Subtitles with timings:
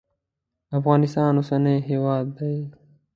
[0.77, 2.57] افغانستان اوسنی هیواد دی.